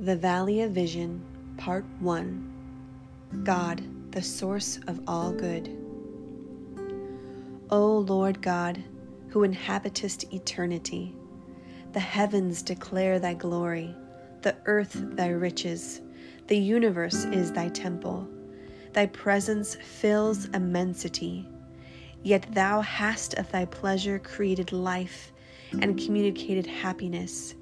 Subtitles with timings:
[0.00, 1.20] The Valley of Vision,
[1.56, 3.82] Part 1 God,
[4.12, 5.76] the Source of All Good.
[7.68, 8.80] O Lord God,
[9.26, 11.16] who inhabitest eternity,
[11.94, 13.92] the heavens declare thy glory,
[14.42, 16.00] the earth thy riches,
[16.46, 18.28] the universe is thy temple.
[18.92, 21.44] Thy presence fills immensity.
[22.22, 25.32] Yet thou hast of thy pleasure created life
[25.72, 27.56] and communicated happiness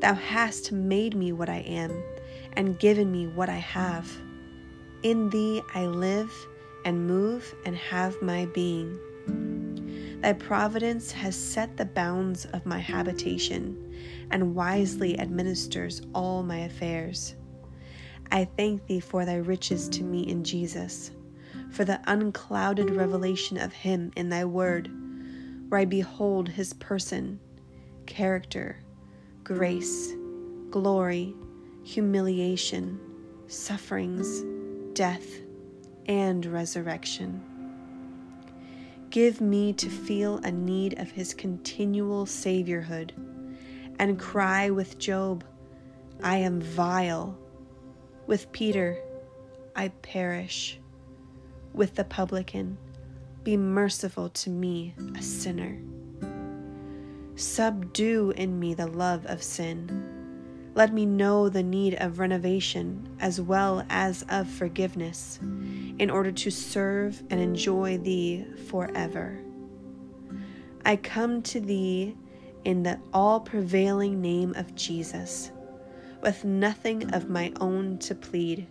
[0.00, 2.02] Thou hast made me what I am,
[2.54, 4.10] and given me what I have.
[5.02, 6.32] In thee I live
[6.84, 8.98] and move and have my being.
[10.20, 13.94] Thy providence has set the bounds of my habitation,
[14.30, 17.34] and wisely administers all my affairs.
[18.32, 21.10] I thank thee for thy riches to me in Jesus,
[21.70, 24.90] for the unclouded revelation of him in thy word,
[25.68, 27.38] where I behold his person,
[28.06, 28.78] character,
[29.44, 30.14] grace,
[30.70, 31.34] glory,
[31.82, 32.98] humiliation,
[33.46, 34.42] sufferings,
[34.94, 35.26] death,
[36.06, 37.42] and resurrection.
[39.10, 43.10] Give me to feel a need of his continual Saviorhood
[43.98, 45.44] and cry with Job,
[46.22, 47.38] I am vile.
[48.26, 48.98] With Peter,
[49.76, 50.80] I perish.
[51.74, 52.78] With the publican,
[53.42, 55.78] be merciful to me, a sinner.
[57.36, 60.70] Subdue in me the love of sin.
[60.76, 65.40] Let me know the need of renovation as well as of forgiveness,
[65.98, 69.40] in order to serve and enjoy Thee forever.
[70.84, 72.16] I come to Thee
[72.64, 75.50] in the all prevailing name of Jesus,
[76.22, 78.66] with nothing of my own to plead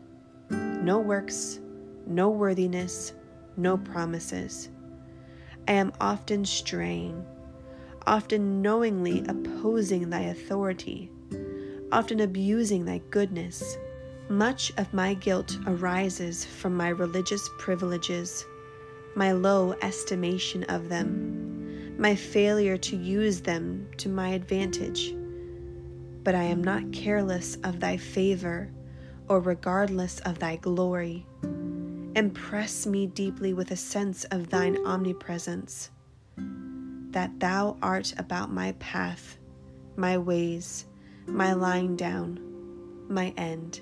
[0.49, 1.59] no works,
[2.05, 3.13] no worthiness,
[3.55, 4.69] no promises.
[5.67, 7.25] I am often straying
[8.05, 11.11] often knowingly opposing thy authority,
[11.91, 13.77] often abusing thy goodness.
[14.29, 18.45] Much of my guilt arises from my religious privileges,
[19.15, 25.13] my low estimation of them, my failure to use them to my advantage.
[26.23, 28.71] But I am not careless of thy favor
[29.27, 31.25] or regardless of thy glory.
[32.15, 35.89] Impress me deeply with a sense of thine omnipresence
[37.13, 39.37] that thou art about my path,
[39.95, 40.85] my ways,
[41.25, 42.39] my lying down,
[43.07, 43.79] my end.